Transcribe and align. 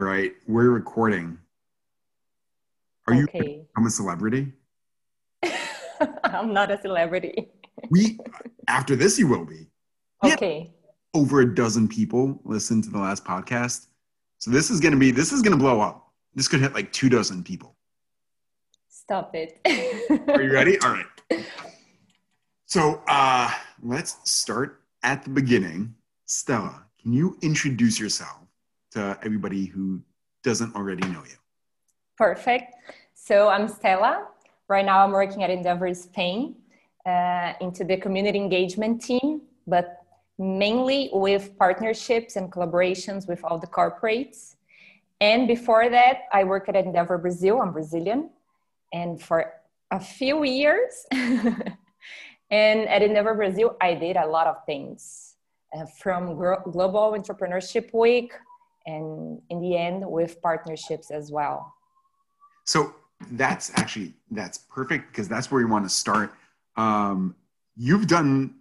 All 0.00 0.06
right, 0.08 0.32
we're 0.48 0.70
recording. 0.70 1.38
Are 3.06 3.14
you 3.14 3.28
I'm 3.76 3.86
a 3.86 3.90
celebrity? 3.90 4.52
I'm 6.24 6.52
not 6.52 6.72
a 6.72 6.80
celebrity. 6.80 7.46
we 7.90 8.18
after 8.66 8.96
this 8.96 9.20
you 9.20 9.28
will 9.28 9.44
be. 9.44 9.68
Okay. 10.24 10.72
Over 11.14 11.42
a 11.42 11.54
dozen 11.54 11.86
people 11.86 12.40
listen 12.44 12.82
to 12.82 12.90
the 12.90 12.98
last 12.98 13.24
podcast. 13.24 13.86
So 14.38 14.50
this 14.50 14.68
is 14.68 14.80
gonna 14.80 14.96
be 14.96 15.12
this 15.12 15.32
is 15.32 15.42
gonna 15.42 15.56
blow 15.56 15.80
up. 15.80 16.10
This 16.34 16.48
could 16.48 16.60
hit 16.60 16.74
like 16.74 16.92
two 16.92 17.08
dozen 17.08 17.44
people. 17.44 17.76
Stop 18.88 19.36
it. 19.36 19.60
Are 20.28 20.42
you 20.42 20.52
ready? 20.52 20.76
All 20.82 20.90
right. 20.90 21.46
So 22.66 23.00
uh 23.06 23.48
let's 23.80 24.16
start 24.28 24.80
at 25.04 25.22
the 25.22 25.30
beginning. 25.30 25.94
Stella, 26.26 26.84
can 27.00 27.12
you 27.12 27.38
introduce 27.42 28.00
yourself 28.00 28.43
to 28.94 29.18
everybody 29.24 29.66
who 29.66 30.00
doesn't 30.42 30.74
already 30.74 31.06
know 31.08 31.22
you? 31.24 31.36
Perfect. 32.16 32.74
So 33.14 33.48
I'm 33.48 33.68
Stella. 33.68 34.28
Right 34.68 34.84
now 34.84 35.04
I'm 35.04 35.10
working 35.10 35.42
at 35.42 35.50
Endeavor 35.50 35.92
Spain 35.94 36.54
uh, 37.04 37.52
into 37.60 37.84
the 37.84 37.96
community 37.96 38.38
engagement 38.38 39.02
team, 39.02 39.42
but 39.66 39.98
mainly 40.38 41.10
with 41.12 41.58
partnerships 41.58 42.36
and 42.36 42.50
collaborations 42.50 43.28
with 43.28 43.42
all 43.44 43.58
the 43.58 43.66
corporates. 43.66 44.56
And 45.20 45.48
before 45.48 45.88
that, 45.90 46.22
I 46.32 46.44
worked 46.44 46.68
at 46.68 46.76
Endeavor 46.76 47.18
Brazil. 47.18 47.60
I'm 47.60 47.72
Brazilian. 47.72 48.30
And 48.92 49.20
for 49.20 49.52
a 49.90 49.98
few 49.98 50.44
years, 50.44 51.06
and 51.12 51.68
at 52.50 53.02
Endeavor 53.02 53.34
Brazil, 53.34 53.76
I 53.80 53.94
did 53.94 54.16
a 54.16 54.26
lot 54.26 54.46
of 54.46 54.64
things 54.66 55.34
uh, 55.76 55.86
from 55.86 56.36
Global 56.36 57.16
Entrepreneurship 57.18 57.92
Week 57.92 58.32
and 58.86 59.40
in 59.50 59.60
the 59.60 59.76
end 59.76 60.04
with 60.04 60.40
partnerships 60.42 61.10
as 61.10 61.30
well. 61.30 61.74
So 62.64 62.94
that's 63.32 63.70
actually 63.76 64.14
that's 64.30 64.58
perfect 64.58 65.08
because 65.10 65.28
that's 65.28 65.50
where 65.50 65.60
you 65.60 65.68
want 65.68 65.84
to 65.84 65.90
start. 65.90 66.34
Um, 66.76 67.36
you've 67.76 68.06
done 68.06 68.56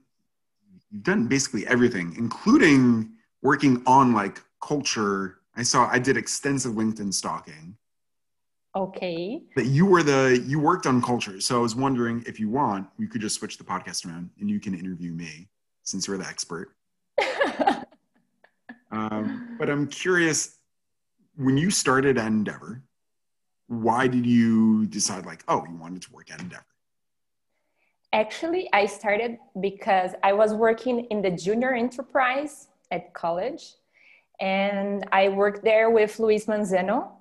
you've 0.92 1.04
done 1.04 1.28
basically 1.28 1.66
everything 1.68 2.16
including 2.18 3.12
working 3.42 3.82
on 3.86 4.14
like 4.14 4.42
culture. 4.62 5.40
I 5.56 5.64
saw 5.64 5.90
i 5.92 6.00
did 6.00 6.18
extensive 6.18 6.74
linkedin 6.74 7.14
stalking. 7.14 7.78
Okay. 8.76 9.44
That 9.56 9.68
you 9.68 9.86
were 9.86 10.02
the 10.02 10.44
you 10.48 10.60
worked 10.60 10.88
on 10.88 11.02
culture. 11.02 11.40
So 11.40 11.58
i 11.58 11.62
was 11.62 11.76
wondering 11.76 12.24
if 12.28 12.40
you 12.40 12.50
want 12.50 12.88
we 12.98 13.08
could 13.08 13.22
just 13.22 13.36
switch 13.36 13.58
the 13.58 13.64
podcast 13.64 14.06
around 14.06 14.30
and 14.40 14.50
you 14.50 14.60
can 14.60 14.74
interview 14.74 15.12
me 15.12 15.50
since 15.84 16.08
you're 16.08 16.18
the 16.18 16.26
expert 16.26 16.76
um, 18.94 19.56
but 19.58 19.70
I'm 19.70 19.88
curious, 19.88 20.58
when 21.36 21.58
you 21.58 21.72
started 21.72 22.18
Endeavor, 22.18 22.82
why 23.68 24.08
did 24.08 24.26
you 24.26 24.86
decide 24.88 25.26
like, 25.26 25.44
oh, 25.48 25.66
you 25.70 25.76
wanted 25.76 26.02
to 26.04 26.12
work 26.12 26.32
at 26.32 26.40
Endeavor? 26.40 26.66
Actually, 28.12 28.70
I 28.74 28.86
started 28.86 29.38
because 29.60 30.12
I 30.22 30.34
was 30.34 30.54
working 30.54 31.06
in 31.06 31.22
the 31.22 31.32
junior 31.32 31.74
enterprise 31.74 32.68
at 32.92 33.14
college. 33.14 33.76
And 34.40 35.06
I 35.12 35.30
worked 35.30 35.64
there 35.64 35.90
with 35.90 36.20
Luis 36.20 36.46
Manzano, 36.46 37.14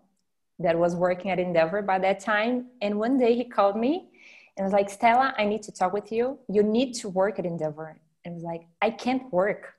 that 0.62 0.78
was 0.78 0.94
working 0.94 1.30
at 1.30 1.38
Endeavor 1.38 1.82
by 1.82 1.98
that 1.98 2.20
time. 2.20 2.66
And 2.80 2.98
one 2.98 3.18
day 3.18 3.34
he 3.34 3.44
called 3.44 3.76
me 3.76 4.10
and 4.56 4.64
was 4.64 4.72
like, 4.72 4.88
Stella, 4.88 5.34
I 5.38 5.44
need 5.44 5.62
to 5.64 5.72
talk 5.72 5.92
with 5.92 6.12
you. 6.12 6.38
You 6.48 6.62
need 6.62 6.94
to 6.94 7.08
work 7.08 7.38
at 7.38 7.46
Endeavor. 7.46 7.98
And 8.24 8.32
I 8.32 8.34
was 8.34 8.44
like, 8.44 8.66
I 8.80 8.90
can't 8.90 9.32
work 9.32 9.74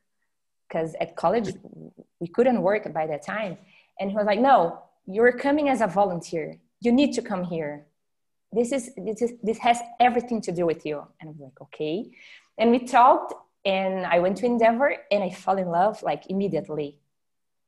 because 0.73 0.95
at 0.99 1.15
college 1.15 1.53
we 2.19 2.27
couldn't 2.27 2.61
work 2.61 2.91
by 2.93 3.05
that 3.07 3.25
time. 3.25 3.57
And 3.99 4.09
he 4.09 4.15
was 4.15 4.25
like, 4.25 4.39
"No, 4.39 4.79
you're 5.05 5.37
coming 5.37 5.69
as 5.69 5.81
a 5.81 5.87
volunteer. 5.87 6.57
You 6.81 6.91
need 6.91 7.13
to 7.13 7.21
come 7.21 7.43
here. 7.43 7.85
This 8.51 8.71
is 8.71 8.91
this 8.97 9.21
is 9.21 9.33
this 9.43 9.59
has 9.59 9.79
everything 9.99 10.41
to 10.41 10.51
do 10.51 10.65
with 10.65 10.85
you." 10.85 10.97
And 11.19 11.29
I'm 11.29 11.39
like, 11.39 11.59
"Okay." 11.65 12.11
And 12.57 12.71
we 12.71 12.79
talked, 12.79 13.33
and 13.65 14.05
I 14.05 14.19
went 14.19 14.37
to 14.37 14.45
Endeavor, 14.45 14.89
and 15.11 15.23
I 15.23 15.29
fell 15.29 15.57
in 15.57 15.69
love 15.79 16.01
like 16.03 16.23
immediately. 16.29 16.89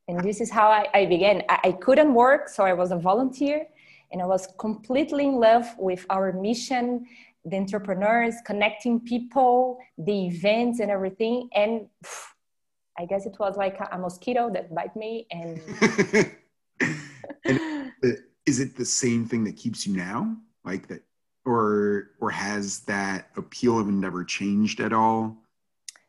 And 0.08 0.20
this 0.20 0.40
is 0.40 0.50
how 0.52 0.68
I, 0.70 0.84
I 1.00 1.06
began. 1.06 1.44
I, 1.50 1.58
I 1.70 1.72
couldn't 1.86 2.14
work, 2.14 2.50
so 2.50 2.64
I 2.72 2.74
was 2.74 2.92
a 2.92 3.00
volunteer, 3.12 3.68
and 4.12 4.22
I 4.22 4.28
was 4.36 4.48
completely 4.66 5.26
in 5.32 5.36
love 5.50 5.68
with 5.78 6.06
our 6.10 6.32
mission 6.34 7.06
the 7.48 7.58
entrepreneurs, 7.58 8.34
connecting 8.44 9.00
people, 9.00 9.78
the 10.00 10.26
events, 10.26 10.80
and 10.80 10.90
everything. 10.90 11.48
And 11.54 11.88
phew, 12.04 12.35
I 12.98 13.06
guess 13.06 13.26
it 13.26 13.36
was 13.40 13.58
like 13.58 13.78
a, 13.92 13.98
mosquito 13.98 14.50
that 14.52 14.74
bite 14.74 14.96
me 14.96 15.28
and. 15.32 15.62
and 17.46 17.92
uh, 18.04 18.10
is 18.46 18.60
it 18.60 18.76
the 18.76 18.86
same 18.86 19.26
thing 19.26 19.44
that 19.46 19.58
keeps 19.58 19.86
you 19.86 19.96
now, 19.96 20.36
like 20.64 20.88
that, 20.88 21.04
or 21.46 22.12
or 22.20 22.30
has 22.30 22.80
that 22.82 23.30
appeal 23.36 23.80
of 23.80 23.90
Endeavor 23.90 24.24
changed 24.24 24.80
at 24.80 24.94
all? 24.94 25.36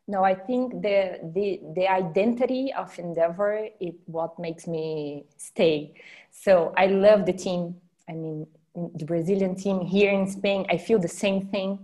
No, 0.07 0.23
I 0.23 0.35
think 0.35 0.81
the 0.81 1.19
the 1.33 1.59
the 1.75 1.87
identity 1.87 2.73
of 2.73 2.97
Endeavor 2.97 3.67
is 3.79 3.95
what 4.05 4.39
makes 4.39 4.67
me 4.67 5.25
stay. 5.37 5.93
So 6.31 6.73
I 6.77 6.87
love 6.87 7.25
the 7.25 7.33
team. 7.33 7.75
I 8.07 8.13
mean, 8.13 8.47
the 8.75 9.05
Brazilian 9.05 9.55
team 9.55 9.81
here 9.81 10.11
in 10.11 10.27
Spain, 10.27 10.65
I 10.69 10.77
feel 10.77 10.99
the 10.99 11.07
same 11.07 11.47
thing, 11.47 11.79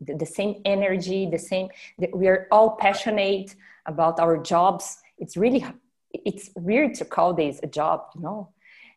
the, 0.00 0.14
the 0.14 0.26
same 0.26 0.60
energy, 0.64 1.28
the 1.28 1.38
same. 1.38 1.68
The, 1.98 2.08
we 2.14 2.28
are 2.28 2.46
all 2.52 2.76
passionate 2.76 3.56
about 3.86 4.18
our 4.20 4.36
jobs. 4.36 4.98
It's 5.18 5.36
really 5.36 5.64
it's 6.12 6.50
weird 6.56 6.94
to 6.94 7.04
call 7.04 7.34
this 7.34 7.60
a 7.62 7.66
job 7.66 8.06
you 8.14 8.22
know? 8.22 8.50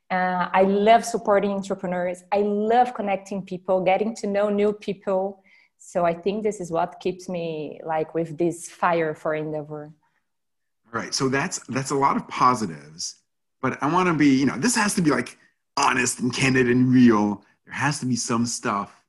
Uh, 0.09 0.49
i 0.53 0.63
love 0.63 1.05
supporting 1.05 1.51
entrepreneurs. 1.51 2.23
I 2.31 2.39
love 2.39 2.93
connecting 2.93 3.43
people 3.43 3.83
getting 3.83 4.15
to 4.17 4.27
know 4.27 4.49
new 4.49 4.73
people. 4.73 5.43
So 5.77 6.05
i 6.05 6.13
think 6.13 6.43
this 6.43 6.59
is 6.59 6.71
what 6.71 6.99
keeps 6.99 7.29
me 7.29 7.79
like 7.85 8.13
with 8.13 8.37
this 8.37 8.69
fire 8.69 9.13
for 9.13 9.35
endeavor. 9.35 9.91
All 10.85 10.99
right. 11.01 11.13
So 11.13 11.29
that's 11.29 11.59
that's 11.67 11.91
a 11.91 11.95
lot 11.95 12.17
of 12.17 12.27
positives 12.27 13.15
but 13.61 13.77
i 13.83 13.91
want 13.91 14.07
to 14.07 14.13
be 14.13 14.29
you 14.39 14.45
know 14.45 14.57
this 14.57 14.73
has 14.73 14.93
to 14.93 15.01
be 15.01 15.11
like 15.11 15.37
honest 15.79 16.19
and 16.19 16.33
candid 16.33 16.69
and 16.69 16.91
real. 16.91 17.43
There 17.65 17.73
has 17.73 17.99
to 17.99 18.05
be 18.05 18.15
some 18.15 18.45
stuff 18.45 19.03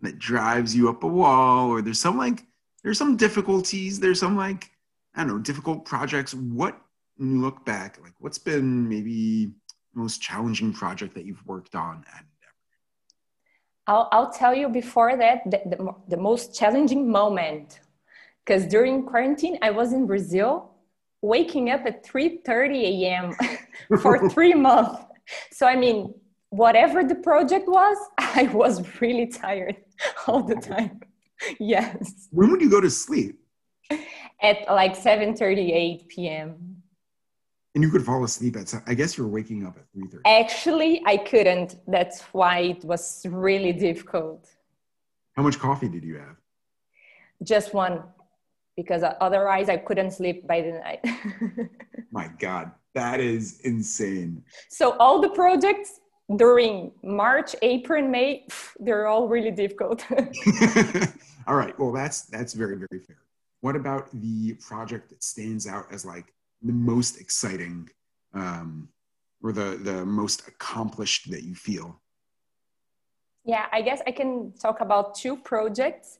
that 0.00 0.18
drives 0.18 0.74
you 0.74 0.88
up 0.88 1.02
a 1.02 1.06
wall 1.06 1.68
or 1.68 1.82
there's 1.82 2.00
some 2.00 2.16
like 2.16 2.44
there's 2.82 2.98
some 2.98 3.16
difficulties 3.16 4.00
there's 4.00 4.20
some 4.20 4.36
like 4.36 4.70
i 5.14 5.20
don't 5.20 5.28
know 5.28 5.38
difficult 5.38 5.84
projects. 5.84 6.34
What 6.34 6.80
when 7.16 7.32
you 7.32 7.40
look 7.40 7.64
back 7.64 7.98
like 8.02 8.14
what's 8.18 8.38
been 8.38 8.88
maybe 8.88 9.52
the 9.92 10.00
most 10.00 10.22
challenging 10.22 10.72
project 10.72 11.14
that 11.14 11.24
you've 11.24 11.44
worked 11.46 11.74
on 11.74 12.04
at 12.14 12.24
I'll, 13.86 14.08
I'll 14.12 14.30
tell 14.30 14.54
you 14.54 14.68
before 14.68 15.16
that 15.16 15.42
the, 15.50 15.60
the, 15.66 15.94
the 16.08 16.16
most 16.16 16.54
challenging 16.54 17.10
moment. 17.10 17.80
Because 18.44 18.66
during 18.66 19.04
quarantine 19.04 19.58
i 19.62 19.70
was 19.70 19.92
in 19.92 20.06
brazil 20.06 20.70
waking 21.22 21.70
up 21.70 21.82
at 21.84 22.04
3.30 22.04 22.82
a.m 22.92 23.34
for 24.00 24.28
three 24.34 24.54
months. 24.54 25.02
So 25.52 25.66
i 25.66 25.76
mean 25.76 26.14
whatever 26.48 27.04
the 27.04 27.16
project 27.16 27.68
was 27.68 27.98
i 28.18 28.44
was 28.44 29.00
really 29.00 29.26
tired 29.26 29.76
all 30.26 30.42
the 30.42 30.56
time 30.56 31.00
yes. 31.58 32.28
When 32.30 32.50
would 32.50 32.60
you 32.60 32.70
go 32.70 32.80
to 32.80 32.90
sleep? 32.90 33.38
At 34.42 34.66
like 34.68 34.96
7:38 34.96 36.08
p.m. 36.08 36.76
And 37.74 37.84
you 37.84 37.90
could 37.90 38.04
fall 38.04 38.24
asleep 38.24 38.56
at. 38.56 38.72
I 38.86 38.94
guess 38.94 39.16
you 39.16 39.24
were 39.24 39.30
waking 39.30 39.66
up 39.66 39.76
at 39.76 39.84
3:30. 39.96 40.20
Actually, 40.26 41.02
I 41.06 41.16
couldn't. 41.18 41.76
That's 41.86 42.22
why 42.32 42.58
it 42.60 42.84
was 42.84 43.24
really 43.28 43.72
difficult. 43.72 44.48
How 45.36 45.42
much 45.42 45.58
coffee 45.58 45.88
did 45.88 46.04
you 46.04 46.16
have? 46.16 46.36
Just 47.42 47.72
one, 47.72 48.02
because 48.76 49.02
otherwise 49.20 49.68
I 49.68 49.76
couldn't 49.76 50.10
sleep 50.10 50.46
by 50.46 50.60
the 50.60 50.72
night. 50.72 51.70
My 52.10 52.28
God, 52.38 52.72
that 52.94 53.20
is 53.20 53.60
insane. 53.60 54.42
So 54.68 54.96
all 54.98 55.20
the 55.20 55.30
projects 55.30 55.99
during 56.36 56.92
March, 57.02 57.56
April, 57.62 58.02
and 58.02 58.10
May, 58.10 58.46
they're 58.78 59.06
all 59.06 59.26
really 59.28 59.50
difficult. 59.50 60.04
all 61.46 61.56
right. 61.56 61.78
Well, 61.78 61.92
that's 61.92 62.22
that's 62.22 62.52
very 62.52 62.76
very 62.76 63.00
fair. 63.06 63.18
What 63.60 63.76
about 63.76 64.08
the 64.12 64.54
project 64.54 65.10
that 65.10 65.22
stands 65.22 65.66
out 65.66 65.86
as 65.92 66.04
like 66.04 66.32
the 66.62 66.72
most 66.72 67.20
exciting, 67.20 67.88
um, 68.34 68.88
or 69.42 69.52
the 69.52 69.78
the 69.82 70.04
most 70.04 70.46
accomplished 70.46 71.30
that 71.30 71.42
you 71.42 71.54
feel? 71.54 72.00
Yeah, 73.44 73.66
I 73.72 73.82
guess 73.82 74.00
I 74.06 74.12
can 74.12 74.52
talk 74.52 74.80
about 74.80 75.14
two 75.14 75.36
projects. 75.36 76.18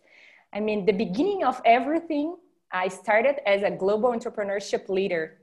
I 0.52 0.60
mean, 0.60 0.84
the 0.84 0.92
beginning 0.92 1.44
of 1.44 1.60
everything, 1.64 2.36
I 2.72 2.88
started 2.88 3.36
as 3.46 3.62
a 3.62 3.70
global 3.70 4.10
entrepreneurship 4.10 4.88
leader 4.88 5.38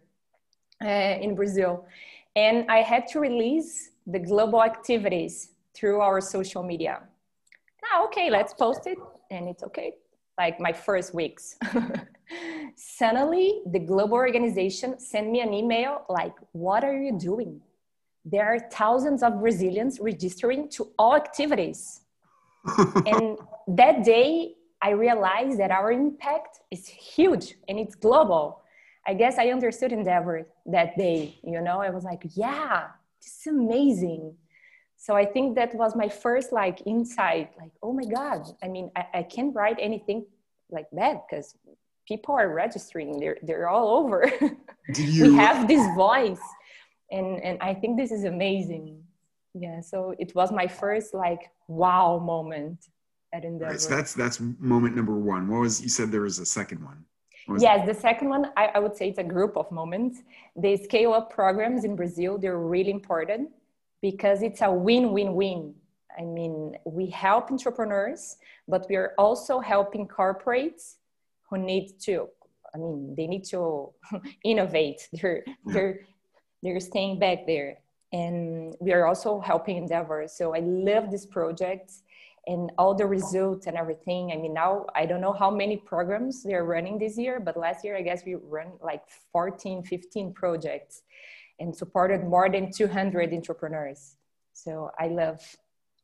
uh, 0.84 0.88
in 1.22 1.36
Brazil, 1.36 1.86
and 2.38 2.70
I 2.70 2.84
had 2.92 3.08
to 3.08 3.20
release 3.20 3.90
the 4.06 4.20
global 4.20 4.62
activities 4.64 5.54
through 5.76 6.00
our 6.02 6.22
social 6.22 6.62
media. 6.62 7.02
Ah, 7.84 8.06
okay, 8.06 8.30
let's 8.30 8.54
post 8.54 8.84
it, 8.86 9.00
and 9.32 9.50
it's 9.50 9.64
okay. 9.64 9.94
Like 10.38 10.60
my 10.60 10.72
first 10.72 11.16
weeks. 11.16 11.56
Suddenly, 12.76 13.62
the 13.74 13.80
global 13.80 14.18
organization 14.28 15.00
sent 15.00 15.32
me 15.32 15.40
an 15.42 15.52
email 15.52 16.06
like, 16.10 16.36
What 16.52 16.84
are 16.84 16.96
you 17.06 17.18
doing? 17.18 17.60
There 18.24 18.46
are 18.46 18.60
thousands 18.72 19.24
of 19.24 19.40
Brazilians 19.40 20.00
registering 20.00 20.70
to 20.76 20.92
all 21.00 21.16
activities. 21.16 22.02
and 23.12 23.40
that 23.82 24.04
day, 24.04 24.54
I 24.80 24.92
realized 24.92 25.60
that 25.60 25.72
our 25.72 25.92
impact 25.92 26.60
is 26.70 26.88
huge 26.88 27.56
and 27.68 27.80
it's 27.80 27.96
global. 27.96 28.62
I 29.08 29.14
guess 29.14 29.38
I 29.38 29.50
understood 29.50 29.94
Endeavor 29.94 30.48
that 30.66 30.98
day. 30.98 31.40
You 31.44 31.62
know, 31.62 31.82
I 31.82 31.90
was 31.90 32.04
like, 32.04 32.24
yeah, 32.36 32.88
this 33.22 33.38
is 33.40 33.48
amazing. 33.48 34.36
So 34.98 35.16
I 35.16 35.26
think 35.26 35.56
that 35.56 35.74
was 35.76 35.96
my 35.96 36.10
first 36.10 36.52
like 36.52 36.86
insight, 36.86 37.52
like, 37.58 37.72
oh 37.82 37.94
my 37.94 38.04
God, 38.04 38.46
I 38.62 38.68
mean, 38.68 38.92
I, 38.96 39.06
I 39.14 39.24
can't 39.24 39.56
write 39.56 39.78
anything 39.80 40.26
like 40.70 40.88
that 40.92 41.24
because 41.30 41.56
people 42.08 42.36
are 42.36 42.54
registering, 42.54 43.20
they're, 43.20 43.38
they're 43.44 43.70
all 43.70 43.90
over. 43.98 44.30
You... 44.96 45.32
we 45.32 45.36
have 45.36 45.68
this 45.68 45.86
voice. 45.98 46.40
And, 47.12 47.44
and 47.44 47.58
I 47.62 47.74
think 47.74 47.98
this 47.98 48.10
is 48.10 48.24
amazing. 48.24 49.04
Yeah, 49.54 49.82
so 49.82 50.16
it 50.18 50.34
was 50.34 50.50
my 50.50 50.66
first 50.66 51.14
like 51.14 51.52
wow 51.68 52.20
moment 52.20 52.88
at 53.34 53.44
Endeavor. 53.44 53.72
Right, 53.72 53.82
so 53.82 53.90
that's 53.90 54.14
that's 54.14 54.40
moment 54.40 54.96
number 54.96 55.18
one. 55.18 55.50
What 55.50 55.60
was 55.62 55.82
you 55.82 55.90
said 55.90 56.12
there 56.12 56.22
was 56.22 56.40
a 56.40 56.46
second 56.46 56.84
one? 56.84 57.04
Mm. 57.48 57.62
Yes, 57.62 57.88
the 57.88 57.94
second 57.94 58.30
one 58.30 58.52
I, 58.58 58.68
I 58.76 58.80
would 58.80 58.96
say 58.96 59.10
it's 59.10 59.20
a 59.20 59.24
group 59.24 59.56
of 59.56 59.72
moments. 59.72 60.20
The 60.56 60.78
scale 60.78 61.14
up 61.14 61.32
programs 61.32 61.84
in 61.84 61.96
Brazil 61.96 62.38
they're 62.38 62.60
really 62.60 62.92
important 62.92 63.50
because 64.02 64.42
it's 64.42 64.62
a 64.62 64.72
win-win-win. 64.72 65.74
I 66.18 66.24
mean, 66.24 66.78
we 66.86 67.08
help 67.08 67.52
entrepreneurs, 67.52 68.38
but 68.68 68.88
we 68.90 68.96
are 68.96 69.14
also 69.18 69.60
helping 69.60 70.08
corporates 70.08 70.96
who 71.50 71.58
need 71.58 72.00
to. 72.02 72.28
I 72.74 72.78
mean, 72.80 73.16
they 73.16 73.28
need 73.28 73.46
to 73.46 73.94
innovate. 74.44 75.08
They're 75.14 75.44
yeah. 75.46 75.54
they're 75.66 76.00
they're 76.64 76.80
staying 76.80 77.20
back 77.20 77.46
there, 77.46 77.78
and 78.12 78.76
we 78.80 78.92
are 78.94 79.06
also 79.06 79.40
helping 79.40 79.78
Endeavor. 79.78 80.28
So 80.28 80.56
I 80.56 80.60
love 80.60 81.12
this 81.12 81.26
project 81.26 81.92
and 82.48 82.72
all 82.78 82.96
the 82.96 83.06
results 83.06 83.68
and 83.68 83.76
everything. 83.76 84.32
I 84.32 84.38
mean, 84.38 84.54
now 84.54 84.86
I 84.96 85.06
don't 85.06 85.20
know 85.20 85.34
how 85.34 85.52
many 85.52 85.78
programs 85.78 86.44
they're 86.44 86.64
running 86.64 86.98
this 86.98 87.18
year, 87.18 87.40
but 87.40 87.58
last 87.58 87.84
year 87.84 87.96
I 87.98 88.02
guess 88.02 88.24
we 88.26 88.36
run 88.36 88.72
like 88.82 89.04
14, 89.34 89.84
15 89.84 90.34
projects 90.34 91.02
and 91.60 91.76
supported 91.76 92.24
more 92.24 92.50
than 92.50 92.72
200 92.72 93.34
entrepreneurs. 93.34 94.16
So 94.54 94.92
I 94.98 95.08
love 95.08 95.42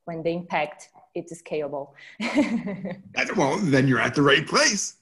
when 0.05 0.21
the 0.21 0.31
impact 0.31 0.89
it's 1.15 1.41
scalable. 1.41 1.91
well, 3.37 3.57
then 3.57 3.87
you're 3.87 3.99
at 3.99 4.15
the 4.15 4.21
right 4.21 4.45
place. 4.45 4.95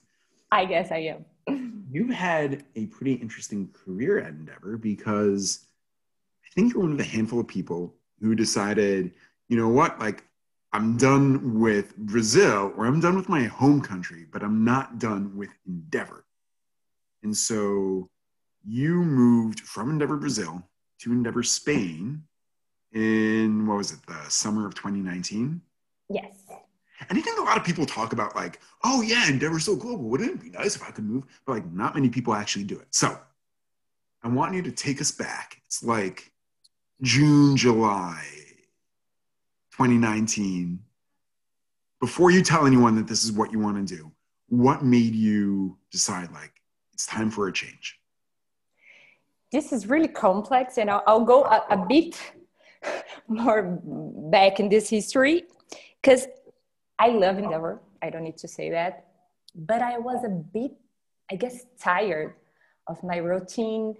I 0.50 0.64
guess 0.66 0.92
I 0.92 1.14
am. 1.48 1.86
You've 1.90 2.10
had 2.10 2.64
a 2.76 2.86
pretty 2.86 3.14
interesting 3.14 3.70
career 3.72 4.18
at 4.18 4.28
Endeavor 4.28 4.76
because 4.76 5.66
I 6.44 6.48
think 6.54 6.72
you're 6.72 6.82
one 6.82 6.92
of 6.92 6.98
the 6.98 7.04
handful 7.04 7.40
of 7.40 7.48
people 7.48 7.94
who 8.20 8.34
decided, 8.34 9.12
you 9.48 9.56
know 9.56 9.68
what, 9.68 9.98
like 9.98 10.24
I'm 10.72 10.96
done 10.96 11.60
with 11.60 11.96
Brazil 11.96 12.72
or 12.76 12.86
I'm 12.86 13.00
done 13.00 13.16
with 13.16 13.28
my 13.28 13.44
home 13.44 13.82
country, 13.82 14.26
but 14.30 14.42
I'm 14.42 14.64
not 14.64 14.98
done 14.98 15.36
with 15.36 15.50
Endeavor. 15.66 16.24
And 17.22 17.36
so 17.36 18.08
you 18.64 19.02
moved 19.02 19.60
from 19.60 19.90
Endeavor 19.90 20.16
Brazil 20.16 20.62
to 21.00 21.12
Endeavor 21.12 21.42
Spain 21.42 22.22
in 22.92 23.66
what 23.66 23.76
was 23.76 23.92
it, 23.92 23.98
the 24.06 24.18
summer 24.28 24.66
of 24.66 24.74
2019? 24.74 25.60
Yes. 26.08 26.36
And 27.08 27.18
I 27.18 27.20
think 27.20 27.38
a 27.38 27.42
lot 27.42 27.58
of 27.58 27.64
people 27.64 27.84
talk 27.84 28.12
about 28.12 28.34
like, 28.34 28.60
oh 28.84 29.02
yeah, 29.02 29.28
Endeavor's 29.28 29.64
so 29.64 29.76
global. 29.76 30.04
Wouldn't 30.04 30.30
it 30.30 30.40
be 30.40 30.50
nice 30.50 30.76
if 30.76 30.82
I 30.82 30.90
could 30.90 31.04
move? 31.04 31.24
But 31.44 31.52
like 31.52 31.72
not 31.72 31.94
many 31.94 32.08
people 32.08 32.32
actually 32.32 32.64
do 32.64 32.78
it. 32.78 32.86
So 32.90 33.18
I 34.22 34.28
want 34.28 34.54
you 34.54 34.62
to 34.62 34.72
take 34.72 35.00
us 35.00 35.10
back. 35.10 35.60
It's 35.66 35.82
like 35.82 36.32
June, 37.02 37.56
July 37.56 38.24
2019, 39.72 40.78
before 41.98 42.30
you 42.30 42.42
tell 42.42 42.66
anyone 42.66 42.94
that 42.96 43.06
this 43.06 43.24
is 43.24 43.32
what 43.32 43.52
you 43.52 43.58
want 43.58 43.88
to 43.88 43.96
do, 43.96 44.12
what 44.48 44.84
made 44.84 45.14
you 45.14 45.78
decide 45.90 46.30
like 46.32 46.52
it's 46.92 47.06
time 47.06 47.30
for 47.30 47.48
a 47.48 47.52
change? 47.52 47.98
This 49.50 49.72
is 49.72 49.86
really 49.86 50.08
complex, 50.08 50.76
and 50.76 50.90
I'll, 50.90 51.02
I'll 51.06 51.24
go 51.24 51.44
a, 51.44 51.64
a 51.70 51.86
bit 51.86 52.20
more 53.28 53.80
back 54.30 54.60
in 54.60 54.68
this 54.68 54.90
history 54.90 55.44
because 56.02 56.26
I 56.98 57.08
love 57.08 57.38
Endeavor. 57.38 57.80
I 58.02 58.10
don't 58.10 58.24
need 58.24 58.38
to 58.38 58.48
say 58.48 58.70
that, 58.70 59.06
but 59.54 59.80
I 59.80 59.98
was 59.98 60.22
a 60.24 60.28
bit, 60.28 60.72
I 61.30 61.36
guess, 61.36 61.64
tired 61.80 62.34
of 62.88 63.02
my 63.02 63.16
routine. 63.16 63.94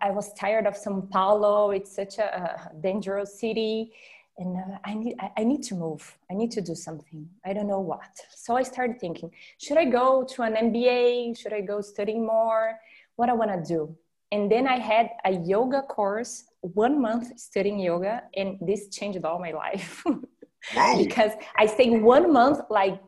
I 0.00 0.10
was 0.12 0.32
tired 0.32 0.66
of 0.66 0.76
Sao 0.78 1.06
Paulo. 1.12 1.72
It's 1.72 1.94
such 1.94 2.16
a, 2.16 2.70
a 2.70 2.80
dangerous 2.80 3.38
city 3.38 3.92
and 4.38 4.56
uh, 4.56 4.78
I 4.84 4.94
need 4.94 5.16
I, 5.20 5.30
I, 5.38 5.44
need 5.44 5.62
to 5.64 5.74
move. 5.74 6.16
I 6.30 6.34
need 6.34 6.50
to 6.52 6.60
do 6.60 6.74
something. 6.74 7.28
I 7.44 7.52
don't 7.52 7.68
know 7.68 7.80
what. 7.80 8.10
So 8.34 8.56
I 8.56 8.62
started 8.62 8.98
thinking, 9.00 9.30
should 9.58 9.78
I 9.78 9.84
go 9.84 10.24
to 10.32 10.42
an 10.42 10.54
MBA? 10.54 11.38
Should 11.38 11.52
I 11.52 11.60
go 11.60 11.80
studying 11.80 12.26
more? 12.26 12.78
What 13.16 13.28
I 13.28 13.32
want 13.32 13.50
to 13.52 13.62
do? 13.66 13.96
And 14.32 14.50
then 14.50 14.66
I 14.66 14.78
had 14.78 15.10
a 15.24 15.32
yoga 15.32 15.82
course, 15.82 16.44
one 16.60 17.00
month 17.00 17.38
studying 17.38 17.78
yoga, 17.78 18.24
and 18.34 18.58
this 18.60 18.88
changed 18.88 19.24
all 19.24 19.38
my 19.38 19.52
life. 19.52 20.02
because 20.98 21.32
I 21.56 21.66
stayed 21.66 22.02
one 22.02 22.32
month 22.32 22.60
like 22.70 23.00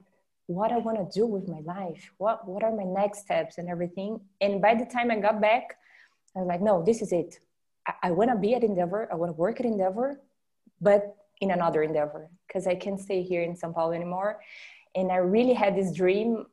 what 0.46 0.70
I 0.70 0.78
want 0.78 0.99
to 0.99 1.19
do 1.19 1.26
with 1.26 1.49
my 1.49 1.61
life. 1.64 2.12
What 2.19 2.46
what 2.46 2.62
are 2.62 2.75
my 2.75 2.84
next 2.84 3.20
steps 3.20 3.58
and 3.58 3.69
everything. 3.69 4.20
And 4.40 4.62
by 4.62 4.75
the 4.75 4.84
time 4.84 5.11
I 5.11 5.17
got 5.17 5.40
back, 5.40 5.76
I 6.37 6.40
was 6.40 6.49
like, 6.49 6.61
no, 6.61 6.84
this 6.84 7.02
is 7.02 7.12
it. 7.12 7.40
I, 7.87 7.94
I 8.05 8.11
want 8.12 8.31
to 8.31 8.37
be 8.37 8.55
at 8.55 8.62
Endeavor. 8.62 9.08
I 9.11 9.17
want 9.17 9.31
to 9.31 9.37
work 9.37 9.58
at 9.58 9.67
Endeavor 9.67 10.20
but 10.81 11.17
in 11.40 11.50
another 11.50 11.82
endeavor 11.82 12.28
because 12.46 12.67
I 12.67 12.75
can't 12.75 13.00
stay 13.00 13.23
here 13.23 13.43
in 13.43 13.56
Sao 13.56 13.73
Paulo 13.73 13.93
anymore. 13.93 14.40
And 14.94 15.12
I 15.12 15.17
really 15.17 15.52
had 15.52 15.76
this 15.76 15.93
dream 15.93 16.46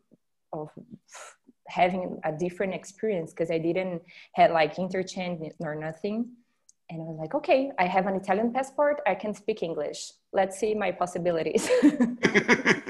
of 0.51 0.69
having 1.67 2.19
a 2.23 2.31
different 2.31 2.73
experience 2.73 3.31
because 3.31 3.49
I 3.49 3.57
didn't 3.57 4.01
had 4.33 4.51
like 4.51 4.77
interchange 4.77 5.51
or 5.59 5.75
nothing. 5.75 6.29
And 6.89 7.01
I 7.01 7.05
was 7.05 7.17
like, 7.17 7.33
okay, 7.33 7.71
I 7.79 7.85
have 7.87 8.05
an 8.07 8.15
Italian 8.15 8.51
passport. 8.51 9.01
I 9.07 9.15
can 9.15 9.33
speak 9.33 9.63
English. 9.63 10.11
Let's 10.33 10.59
see 10.59 10.75
my 10.75 10.91
possibilities. 10.91 11.69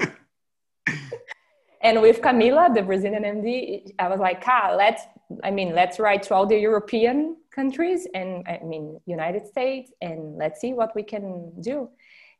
and 1.84 2.00
with 2.00 2.22
Camila, 2.22 2.74
the 2.74 2.82
Brazilian 2.82 3.22
MD, 3.24 3.92
I 3.98 4.08
was 4.08 4.18
like, 4.18 4.42
ah, 4.46 4.74
let's, 4.76 5.02
I 5.44 5.50
mean, 5.50 5.74
let's 5.74 6.00
write 6.00 6.22
to 6.24 6.34
all 6.34 6.46
the 6.46 6.58
European 6.58 7.36
countries 7.54 8.08
and 8.14 8.44
I 8.48 8.58
mean 8.64 8.98
United 9.06 9.46
States 9.46 9.92
and 10.00 10.36
let's 10.36 10.60
see 10.60 10.72
what 10.72 10.94
we 10.94 11.02
can 11.02 11.52
do. 11.60 11.88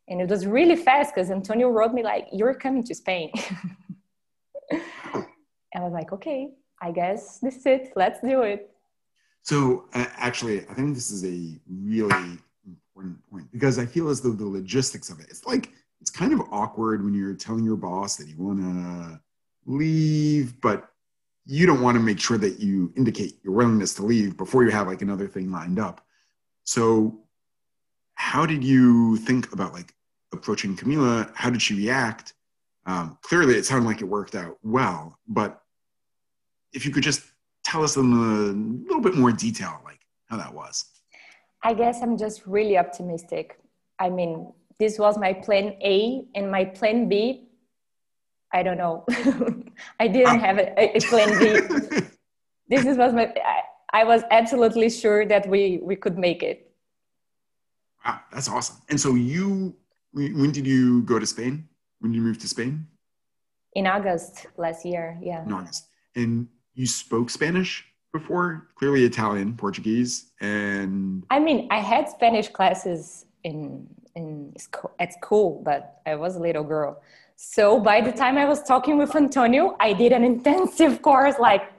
And 0.08 0.20
it 0.20 0.28
was 0.28 0.46
really 0.46 0.76
fast 0.76 1.14
because 1.14 1.30
Antonio 1.30 1.68
wrote 1.68 1.94
me 1.94 2.02
like, 2.02 2.26
"You're 2.32 2.54
coming 2.54 2.82
to 2.84 2.94
Spain." 2.94 3.30
I 4.72 5.80
was 5.80 5.92
like, 5.92 6.12
"Okay, 6.12 6.50
I 6.82 6.90
guess 6.90 7.38
this 7.38 7.56
is 7.56 7.66
it. 7.66 7.92
Let's 7.96 8.20
do 8.20 8.42
it." 8.42 8.70
So 9.42 9.86
uh, 9.94 10.06
actually, 10.16 10.66
I 10.68 10.74
think 10.74 10.94
this 10.94 11.10
is 11.10 11.24
a 11.24 11.58
really 11.68 12.38
important 12.66 13.18
point 13.30 13.50
because 13.50 13.78
I 13.78 13.86
feel 13.86 14.08
as 14.08 14.20
though 14.20 14.32
the 14.32 14.46
logistics 14.46 15.08
of 15.08 15.20
it, 15.20 15.26
it's 15.30 15.46
like 15.46 15.70
it's 16.02 16.10
kind 16.10 16.34
of 16.34 16.40
awkward 16.50 17.02
when 17.02 17.14
you're 17.14 17.34
telling 17.34 17.64
your 17.64 17.76
boss 17.76 18.16
that 18.16 18.28
you 18.28 18.36
want 18.36 18.58
to 18.58 19.20
leave, 19.66 20.60
but 20.60 20.90
you 21.46 21.66
don't 21.66 21.82
want 21.82 21.96
to 21.96 22.02
make 22.02 22.18
sure 22.18 22.38
that 22.38 22.58
you 22.60 22.92
indicate 22.96 23.38
your 23.42 23.52
willingness 23.52 23.94
to 23.94 24.02
leave 24.02 24.36
before 24.36 24.64
you 24.64 24.70
have 24.70 24.86
like 24.86 25.02
another 25.02 25.28
thing 25.28 25.50
lined 25.50 25.78
up. 25.78 26.04
So, 26.64 27.20
how 28.14 28.46
did 28.46 28.64
you 28.64 29.16
think 29.18 29.52
about 29.52 29.72
like 29.72 29.92
approaching 30.32 30.76
Camila? 30.76 31.30
How 31.34 31.50
did 31.50 31.60
she 31.60 31.74
react? 31.74 32.34
Um, 32.86 33.18
clearly, 33.22 33.54
it 33.54 33.66
sounded 33.66 33.86
like 33.86 34.00
it 34.00 34.04
worked 34.04 34.34
out 34.34 34.58
well, 34.62 35.18
but 35.26 35.62
if 36.72 36.84
you 36.84 36.92
could 36.92 37.02
just 37.02 37.22
tell 37.64 37.82
us 37.82 37.96
in 37.96 38.12
a 38.12 38.86
little 38.86 39.00
bit 39.00 39.14
more 39.14 39.32
detail, 39.32 39.80
like 39.84 40.00
how 40.26 40.36
that 40.36 40.52
was. 40.52 40.84
I 41.62 41.72
guess 41.72 42.02
I'm 42.02 42.18
just 42.18 42.46
really 42.46 42.76
optimistic. 42.76 43.58
I 43.98 44.10
mean, 44.10 44.52
this 44.78 44.98
was 44.98 45.16
my 45.16 45.32
plan 45.32 45.76
A, 45.82 46.24
and 46.34 46.50
my 46.50 46.64
plan 46.64 47.08
B 47.08 47.43
I 48.54 48.62
don't 48.62 48.78
know. 48.78 49.04
I 50.00 50.06
didn't 50.06 50.38
have 50.38 50.58
a, 50.58 50.96
a 50.96 51.00
plan 51.00 51.28
B. 51.40 52.06
this 52.68 52.84
was 52.84 53.12
my. 53.12 53.26
I, 53.44 53.62
I 53.92 54.04
was 54.04 54.22
absolutely 54.30 54.88
sure 54.90 55.26
that 55.26 55.48
we 55.48 55.80
we 55.82 55.96
could 55.96 56.16
make 56.16 56.42
it. 56.44 56.70
Wow, 58.06 58.20
that's 58.32 58.48
awesome! 58.48 58.76
And 58.88 58.98
so 59.00 59.16
you, 59.16 59.74
when 60.12 60.52
did 60.52 60.66
you 60.66 61.02
go 61.02 61.18
to 61.18 61.26
Spain? 61.26 61.68
When 61.98 62.12
did 62.12 62.18
you 62.18 62.22
move 62.22 62.38
to 62.38 62.48
Spain? 62.48 62.86
In 63.74 63.88
August 63.88 64.46
last 64.56 64.86
year. 64.86 65.18
Yeah. 65.20 65.42
In 65.44 65.52
August, 65.52 65.88
and 66.14 66.46
you 66.74 66.86
spoke 66.86 67.30
Spanish 67.30 67.84
before? 68.12 68.68
Clearly 68.76 69.04
Italian, 69.04 69.56
Portuguese, 69.56 70.30
and. 70.40 71.24
I 71.28 71.40
mean, 71.40 71.66
I 71.72 71.80
had 71.80 72.08
Spanish 72.08 72.48
classes 72.48 73.26
in 73.42 73.88
in 74.14 74.54
school, 74.58 74.92
at 75.00 75.12
school, 75.12 75.60
but 75.64 76.00
I 76.06 76.14
was 76.14 76.36
a 76.36 76.40
little 76.40 76.62
girl 76.62 77.02
So 77.36 77.80
by 77.80 78.00
the 78.00 78.12
time 78.12 78.38
I 78.38 78.44
was 78.44 78.62
talking 78.62 78.96
with 78.98 79.14
Antonio, 79.16 79.76
I 79.80 79.92
did 79.92 80.12
an 80.12 80.24
intensive 80.24 81.02
course. 81.08 81.38
Like 81.38 81.72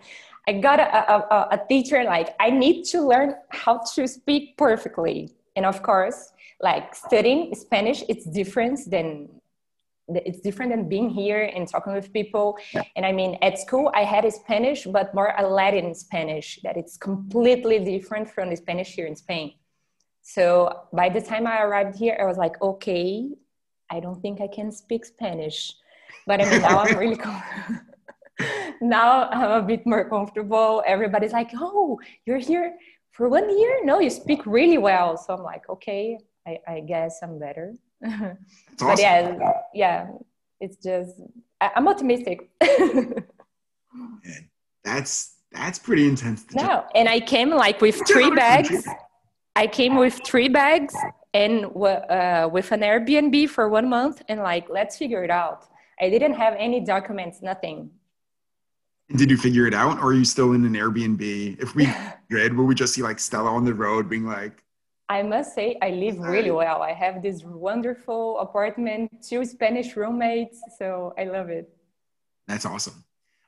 I 0.47 0.53
got 0.53 0.79
a, 0.79 1.13
a, 1.13 1.47
a 1.51 1.62
teacher, 1.67 2.03
like 2.03 2.35
I 2.39 2.50
need 2.50 2.83
to 2.85 3.01
learn 3.01 3.35
how 3.50 3.81
to 3.95 4.07
speak 4.07 4.57
perfectly. 4.57 5.33
And 5.55 5.65
of 5.65 5.81
course, 5.81 6.33
like 6.62 6.93
studying 6.95 7.55
Spanish, 7.55 8.03
it's 8.07 8.25
different 8.25 8.79
than 8.89 9.29
it's 10.07 10.39
different 10.39 10.71
than 10.71 10.88
being 10.88 11.09
here 11.09 11.50
and 11.55 11.67
talking 11.67 11.93
with 11.93 12.13
people. 12.13 12.57
And 12.95 13.05
I 13.05 13.12
mean, 13.12 13.39
at 13.41 13.57
school, 13.57 13.91
I 13.95 14.03
had 14.03 14.31
Spanish, 14.31 14.83
but 14.83 15.15
more 15.15 15.33
a 15.35 15.47
Latin 15.47 15.95
Spanish, 15.95 16.59
that 16.63 16.77
it's 16.77 16.95
completely 16.95 17.83
different 17.83 18.29
from 18.29 18.51
the 18.51 18.55
Spanish 18.55 18.89
here 18.93 19.07
in 19.07 19.15
Spain. 19.15 19.53
So 20.21 20.81
by 20.93 21.09
the 21.09 21.21
time 21.21 21.47
I 21.47 21.63
arrived 21.63 21.97
here, 21.97 22.17
I 22.21 22.25
was 22.25 22.38
like, 22.38 22.62
okay, 22.62 23.29
I 23.92 24.00
don't 24.00 24.22
think 24.22 24.42
I 24.42 24.48
can 24.48 24.72
speak 24.72 25.06
Spanish. 25.06 25.75
But 26.27 26.42
I 26.42 26.50
mean, 26.50 26.62
now 26.62 26.80
I'm 26.80 26.98
really, 26.98 27.20
now 28.82 29.30
I'm 29.30 29.63
a 29.63 29.65
bit 29.65 29.86
more 29.86 30.10
comfortable. 30.10 30.84
Everybody's 30.86 31.34
like, 31.34 31.51
oh, 31.56 32.00
you're 32.25 32.39
here 32.39 32.75
for 33.12 33.30
one 33.30 33.50
year? 33.58 33.86
No, 33.86 34.00
you 34.00 34.10
speak 34.10 34.46
really 34.46 34.77
well. 34.77 35.18
So 35.18 35.34
I'm 35.34 35.44
like, 35.44 35.70
okay, 35.70 36.18
I, 36.48 36.60
I 36.68 36.80
guess 36.82 37.20
I'm 37.22 37.39
better. 37.39 37.74
Awesome. 38.04 38.38
but 38.80 39.00
yeah, 39.00 39.51
yeah, 39.74 40.08
it's 40.60 40.77
just, 40.77 41.13
I, 41.62 41.72
am 41.75 41.88
optimistic. 41.88 42.50
that's, 44.84 45.36
that's 45.51 45.80
pretty 45.80 46.08
intense. 46.08 46.46
No, 46.54 46.86
and 46.96 47.08
I 47.08 47.20
came 47.20 47.51
like 47.51 47.82
with 47.82 48.01
three 48.08 48.32
bags. 48.32 48.86
I 49.56 49.68
came 49.68 49.96
with 49.96 50.20
three 50.25 50.50
bags 50.50 50.94
and 51.36 51.65
uh, 51.65 52.48
with 52.50 52.72
an 52.72 52.80
Airbnb 52.80 53.50
for 53.50 53.68
one 53.68 53.89
month 53.89 54.22
and 54.30 54.39
like, 54.39 54.70
let's 54.70 54.98
figure 54.98 55.22
it 55.22 55.30
out. 55.30 55.68
I 56.00 56.10
didn't 56.10 56.36
have 56.36 56.56
any 56.58 56.80
documents, 56.80 57.42
nothing. 57.42 57.92
Did 59.18 59.30
you 59.30 59.38
figure 59.38 59.68
it 59.68 59.74
out 59.74 60.00
or 60.00 60.08
are 60.08 60.13
you 60.13 60.24
still 60.24 60.54
in 60.54 60.63
an 60.65 60.74
Airbnb? 60.74 61.62
If 61.62 61.75
we 61.75 61.94
did, 62.30 62.54
will 62.54 62.63
we 62.63 62.74
just 62.74 62.94
see 62.94 63.04
like 63.04 63.20
Stella 63.20 63.51
on 63.51 63.65
the 63.65 63.74
road 63.74 64.08
being 64.08 64.25
like, 64.25 64.63
I 65.10 65.22
must 65.24 65.54
say, 65.54 65.77
I 65.82 65.89
live 65.89 66.18
really 66.20 66.51
well. 66.51 66.82
I 66.82 66.94
have 66.94 67.22
this 67.22 67.44
wonderful 67.44 68.39
apartment, 68.39 69.12
two 69.22 69.46
Spanish 69.46 69.96
roommates, 69.96 70.60
so 70.80 71.13
I 71.20 71.25
love 71.25 71.50
it. 71.50 71.70
That's 72.48 72.65
awesome. 72.65 73.04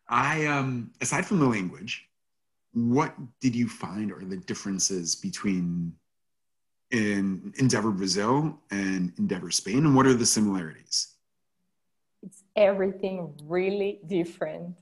I, 0.10 0.46
um, 0.46 0.92
aside 1.02 1.26
from 1.26 1.40
the 1.40 1.48
language, 1.48 2.08
what 2.74 3.16
did 3.40 3.56
you 3.56 3.68
find 3.68 4.12
are 4.12 4.24
the 4.24 4.38
differences 4.38 5.16
between 5.16 5.94
in 6.92 7.54
Endeavor 7.58 7.92
Brazil 7.92 8.60
and 8.72 9.14
Endeavor 9.18 9.52
Spain, 9.52 9.86
and 9.86 9.96
what 9.96 10.06
are 10.06 10.14
the 10.14 10.26
similarities? 10.26 11.16
It's 12.24 12.44
everything 12.56 13.34
really 13.44 14.00
different, 14.08 14.76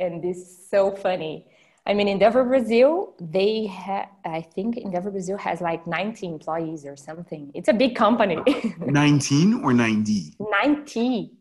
and 0.00 0.22
this 0.22 0.38
is 0.38 0.68
so 0.70 0.90
funny. 0.90 1.46
I 1.84 1.94
mean, 1.94 2.06
Endeavor 2.06 2.44
Brazil, 2.44 3.14
they 3.20 3.66
have, 3.66 4.06
I 4.24 4.40
think 4.40 4.76
Endeavor 4.76 5.10
Brazil 5.10 5.36
has 5.38 5.60
like 5.60 5.84
90 5.84 6.26
employees 6.26 6.86
or 6.86 6.94
something. 6.96 7.50
It's 7.54 7.68
a 7.68 7.72
big 7.72 7.96
company. 7.96 8.38
19 8.78 9.64
or 9.64 9.72
90? 9.72 10.36
90, 10.38 11.32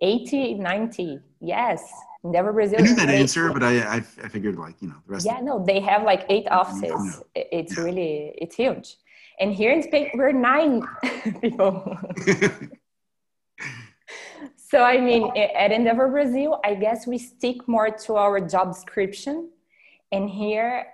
80, 0.00 0.54
90. 0.54 1.20
Yes. 1.40 1.92
Endeavor 2.22 2.52
Brazil. 2.52 2.78
I 2.80 2.82
knew 2.82 2.94
that 2.94 3.08
answer, 3.08 3.52
but 3.52 3.64
I, 3.64 3.80
I, 3.80 3.96
I 3.96 4.28
figured 4.28 4.56
like, 4.56 4.80
you 4.80 4.88
know, 4.88 4.96
the 5.06 5.14
rest. 5.14 5.26
Yeah, 5.26 5.40
no, 5.40 5.64
they 5.64 5.80
have 5.80 6.04
like 6.04 6.24
eight 6.28 6.46
offices. 6.50 7.22
It's 7.34 7.76
yeah. 7.76 7.82
really, 7.82 8.34
it's 8.36 8.54
huge. 8.54 8.96
And 9.40 9.54
here 9.54 9.72
in 9.72 9.82
Spain, 9.82 10.10
we're 10.14 10.32
nine 10.32 10.82
people. 11.40 11.96
so, 14.56 14.82
I 14.82 15.00
mean, 15.00 15.32
at 15.34 15.72
Endeavor 15.72 16.08
Brazil, 16.08 16.60
I 16.62 16.74
guess 16.74 17.06
we 17.06 17.16
stick 17.16 17.66
more 17.66 17.88
to 17.88 18.16
our 18.16 18.38
job 18.40 18.74
description. 18.74 19.48
And 20.12 20.28
here 20.28 20.86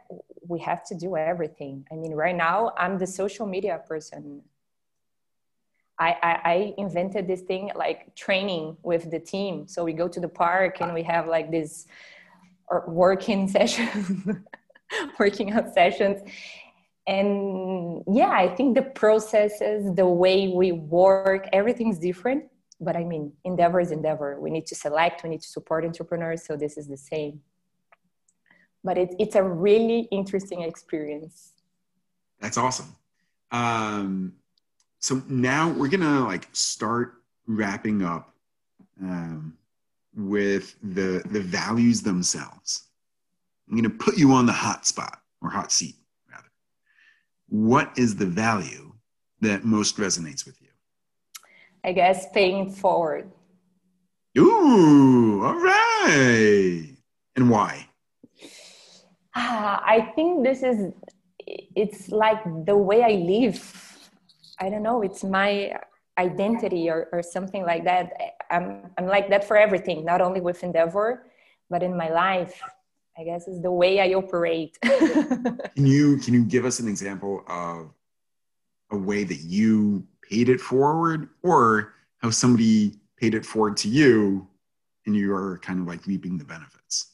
we 0.47 0.61
have 0.61 0.85
to 0.87 0.95
do 0.95 1.17
everything. 1.17 1.85
I 1.91 1.97
mean, 1.97 2.15
right 2.15 2.37
now, 2.37 2.73
I'm 2.79 2.99
the 2.99 3.07
social 3.07 3.47
media 3.47 3.83
person. 3.89 4.43
I, 5.99 6.15
I, 6.23 6.75
invented 6.77 7.27
this 7.27 7.41
thing 7.41 7.71
like 7.75 8.15
training 8.15 8.77
with 8.83 9.11
the 9.11 9.19
team. 9.19 9.67
So 9.67 9.83
we 9.83 9.95
go 9.95 10.09
to 10.09 10.21
the 10.21 10.29
park 10.29 10.83
and 10.83 10.93
we 10.93 11.03
have 11.05 11.27
like 11.27 11.51
this 11.51 11.87
uh, 12.71 12.81
working 12.87 13.49
sessions, 13.57 14.29
working 15.19 15.53
out 15.53 15.73
sessions. 15.73 16.21
And 17.07 18.03
yeah, 18.09 18.31
I 18.31 18.49
think 18.49 18.75
the 18.75 18.83
processes, 18.83 19.95
the 19.95 20.07
way 20.07 20.49
we 20.49 20.73
work, 20.73 21.49
everything's 21.53 21.99
different. 21.99 22.45
But 22.81 22.97
I 22.97 23.05
mean, 23.05 23.33
endeavor 23.45 23.81
is 23.81 23.93
endeavor. 23.93 24.41
We 24.41 24.51
need 24.51 24.67
to 24.67 24.75
select, 24.75 25.23
we 25.23 25.31
need 25.31 25.43
to 25.43 25.49
support 25.49 25.85
entrepreneurs. 25.85 26.45
So 26.45 26.57
this 26.57 26.77
is 26.77 26.89
the 26.89 26.97
same. 26.97 27.41
But 28.83 28.99
it, 28.99 29.15
it's 29.19 29.37
a 29.37 29.43
really 29.43 30.09
interesting 30.11 30.63
experience. 30.63 31.53
That's 32.41 32.59
awesome. 32.59 32.95
Um, 33.51 34.35
so 34.99 35.23
now 35.29 35.71
we're 35.71 35.89
gonna 35.89 36.25
like 36.25 36.49
start 36.53 37.15
wrapping 37.47 38.03
up 38.03 38.35
um, 39.01 39.57
with 40.15 40.77
the 40.83 41.23
the 41.31 41.41
values 41.41 42.03
themselves. 42.03 42.89
I'm 43.69 43.77
gonna 43.77 43.91
put 43.91 44.19
you 44.19 44.33
on 44.33 44.47
the 44.47 44.53
hot 44.53 44.87
spot 44.87 45.21
or 45.41 45.51
hot 45.51 45.73
seat. 45.73 45.97
What 47.49 47.93
is 47.97 48.17
the 48.17 48.27
value 48.27 48.93
that 49.41 49.65
most 49.65 49.97
resonates 49.97 50.45
with 50.45 50.61
you? 50.61 50.69
I 51.85 51.93
guess 51.93 52.27
paying 52.33 52.71
forward. 52.71 53.31
Ooh, 54.39 55.43
all 55.45 55.55
right. 55.55 56.97
And 57.37 57.51
why? 57.51 57.89
Ah, 59.35 59.83
I 59.85 60.13
think 60.15 60.45
this 60.45 60.63
is 60.63 60.93
it's 61.47 62.09
like 62.09 62.43
the 62.65 62.77
way 62.77 63.03
I 63.03 63.13
live 63.13 63.87
I 64.59 64.71
don't 64.71 64.83
know, 64.83 65.03
it's 65.03 65.23
my 65.23 65.73
identity 66.19 66.89
or, 66.89 67.09
or 67.13 67.23
something 67.23 67.65
like 67.65 67.85
that. 67.85 68.13
I'm, 68.51 68.91
I'm 68.97 69.07
like 69.07 69.29
that 69.31 69.45
for 69.45 69.57
everything, 69.57 70.05
not 70.05 70.21
only 70.21 70.41
with 70.41 70.63
Endeavor, 70.63 71.27
but 71.69 71.83
in 71.83 71.97
my 71.97 72.09
life. 72.09 72.61
I 73.19 73.25
guess 73.25 73.49
is 73.49 73.63
the 73.63 73.71
way 73.71 74.01
I 74.01 74.15
operate. 74.15 74.79
can 74.83 75.87
you 75.87 76.19
can 76.19 76.35
you 76.35 76.45
give 76.45 76.65
us 76.65 76.81
an 76.81 76.89
example 76.89 77.45
of 77.49 77.91
a 78.91 78.97
way 78.97 79.25
that 79.25 79.41
you 79.41 80.07
paid 80.23 80.49
it 80.49 80.61
forward 80.61 81.31
or 81.43 81.95
how 82.19 82.31
somebody 82.31 83.01
paid 83.17 83.35
it 83.35 83.47
forward 83.47 83.77
to 83.79 83.89
you 83.89 84.47
and 85.07 85.17
you 85.17 85.35
are 85.35 85.59
kind 85.59 85.81
of 85.81 85.87
like 85.87 86.07
reaping 86.07 86.37
the 86.37 86.45
benefits? 86.45 87.13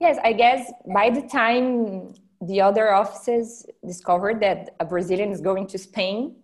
Yes, 0.00 0.18
I 0.24 0.32
guess 0.32 0.72
by 0.94 1.10
the 1.10 1.22
time 1.22 2.14
the 2.40 2.60
other 2.60 2.92
offices 2.94 3.66
discovered 3.86 4.40
that 4.40 4.74
a 4.80 4.84
Brazilian 4.84 5.30
is 5.30 5.40
going 5.40 5.66
to 5.68 5.78
Spain, 5.78 6.36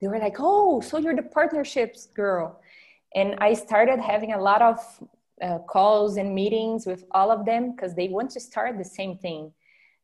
they 0.00 0.08
were 0.08 0.18
like, 0.18 0.36
oh, 0.38 0.80
so 0.80 0.98
you're 0.98 1.16
the 1.16 1.22
partnerships 1.22 2.06
girl. 2.06 2.60
And 3.14 3.36
I 3.38 3.54
started 3.54 4.00
having 4.00 4.32
a 4.32 4.40
lot 4.40 4.62
of 4.62 4.78
uh, 5.42 5.58
calls 5.60 6.16
and 6.16 6.34
meetings 6.34 6.86
with 6.86 7.04
all 7.12 7.30
of 7.30 7.44
them 7.44 7.72
because 7.72 7.94
they 7.94 8.08
want 8.08 8.30
to 8.30 8.40
start 8.40 8.78
the 8.78 8.84
same 8.84 9.18
thing. 9.18 9.52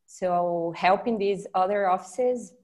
So 0.07 0.73
helping 0.77 1.19
these 1.19 1.47
other 1.55 1.89
offices 1.89 2.55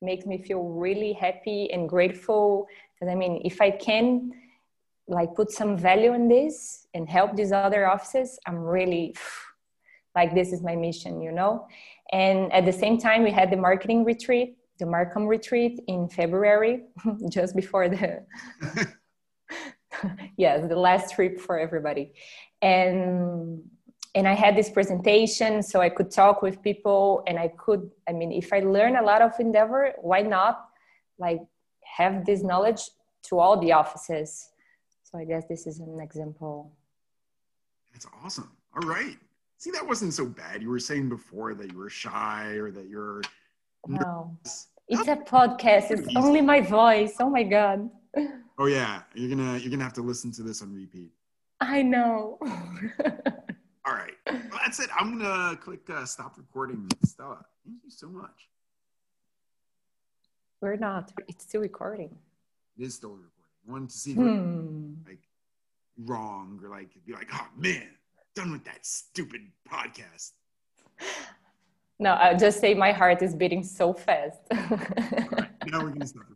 makes 0.00 0.26
me 0.26 0.38
feel 0.38 0.62
really 0.62 1.12
happy 1.12 1.70
and 1.72 1.88
grateful. 1.88 2.66
Because 2.94 3.12
I 3.12 3.14
mean, 3.14 3.40
if 3.44 3.60
I 3.60 3.70
can 3.70 4.32
like 5.06 5.34
put 5.34 5.50
some 5.50 5.76
value 5.76 6.14
in 6.14 6.28
this 6.28 6.86
and 6.94 7.08
help 7.08 7.36
these 7.36 7.52
other 7.52 7.86
offices, 7.86 8.38
I'm 8.46 8.58
really 8.58 9.14
like 10.14 10.34
this 10.34 10.52
is 10.52 10.62
my 10.62 10.76
mission, 10.76 11.20
you 11.20 11.32
know. 11.32 11.66
And 12.12 12.52
at 12.52 12.64
the 12.64 12.72
same 12.72 12.98
time, 12.98 13.22
we 13.24 13.30
had 13.30 13.50
the 13.50 13.56
marketing 13.56 14.04
retreat 14.04 14.56
the 14.78 14.84
MarCom 14.84 15.28
retreat 15.28 15.80
in 15.86 16.08
February, 16.08 16.82
just 17.28 17.54
before 17.54 17.88
the 17.88 18.24
yes, 20.36 20.68
the 20.68 20.76
last 20.76 21.14
trip 21.14 21.40
for 21.40 21.58
everybody. 21.58 22.12
And 22.62 23.62
and 24.16 24.28
I 24.28 24.34
had 24.34 24.56
this 24.56 24.70
presentation 24.70 25.60
so 25.62 25.80
I 25.80 25.88
could 25.88 26.10
talk 26.10 26.40
with 26.40 26.62
people 26.62 27.24
and 27.26 27.38
I 27.38 27.48
could 27.48 27.90
I 28.08 28.12
mean 28.12 28.32
if 28.32 28.52
I 28.52 28.60
learn 28.60 28.96
a 28.96 29.02
lot 29.02 29.22
of 29.22 29.32
endeavor, 29.38 29.92
why 30.00 30.22
not 30.22 30.68
like 31.18 31.40
have 31.96 32.24
this 32.24 32.42
knowledge 32.42 32.80
to 33.24 33.38
all 33.38 33.58
the 33.58 33.72
offices. 33.72 34.50
So 35.02 35.18
I 35.18 35.24
guess 35.24 35.44
this 35.48 35.66
is 35.66 35.80
an 35.80 36.00
example. 36.00 36.72
That's 37.92 38.06
awesome. 38.22 38.50
All 38.74 38.88
right. 38.88 39.16
See, 39.58 39.70
that 39.70 39.86
wasn't 39.86 40.12
so 40.12 40.26
bad. 40.26 40.60
You 40.62 40.68
were 40.68 40.80
saying 40.80 41.08
before 41.08 41.54
that 41.54 41.70
you 41.70 41.78
were 41.78 41.88
shy 41.88 42.46
or 42.56 42.70
that 42.72 42.88
you're 42.88 43.22
no. 43.86 44.36
It's 44.88 45.08
a 45.08 45.16
podcast. 45.16 45.90
It's 45.90 46.16
only 46.16 46.40
my 46.40 46.60
voice. 46.60 47.16
Oh 47.20 47.30
my 47.30 47.42
god. 47.42 47.88
Oh 48.58 48.66
yeah, 48.66 49.02
you're 49.14 49.34
gonna 49.34 49.58
you're 49.58 49.70
gonna 49.70 49.82
have 49.82 49.94
to 49.94 50.02
listen 50.02 50.30
to 50.32 50.42
this 50.42 50.62
on 50.62 50.72
repeat. 50.72 51.10
I 51.60 51.82
know. 51.82 52.38
All 53.86 53.92
right, 53.92 54.14
well, 54.26 54.60
that's 54.64 54.80
it. 54.80 54.88
I'm 54.98 55.18
gonna 55.18 55.56
click 55.56 55.88
uh, 55.90 56.04
stop 56.04 56.38
recording. 56.38 56.88
Stella, 57.04 57.44
thank 57.64 57.78
you 57.84 57.90
so 57.90 58.08
much. 58.08 58.48
We're 60.60 60.76
not. 60.76 61.12
It's 61.28 61.44
still 61.44 61.60
recording. 61.60 62.16
It 62.78 62.84
is 62.84 62.94
still 62.94 63.10
recording. 63.10 63.30
I 63.68 63.72
wanted 63.72 63.90
to 63.90 63.98
see 63.98 64.14
hmm. 64.14 64.94
like 65.06 65.22
wrong 65.98 66.60
or 66.62 66.68
like 66.68 66.90
be 67.06 67.12
like, 67.12 67.28
oh 67.32 67.48
man, 67.56 67.88
done 68.34 68.52
with 68.52 68.64
that 68.64 68.84
stupid 68.84 69.42
podcast? 69.70 70.32
No, 71.98 72.10
I'll 72.10 72.36
just 72.36 72.60
say 72.60 72.74
my 72.74 72.92
heart 72.92 73.22
is 73.22 73.34
beating 73.34 73.62
so 73.62 73.92
fast. 73.92 74.40
right, 74.50 75.50
now 75.66 75.82
we're 75.82 75.90
gonna 75.90 76.06
stop 76.06 76.24